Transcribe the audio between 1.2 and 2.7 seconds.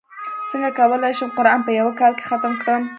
قران په یوه کال کې ختم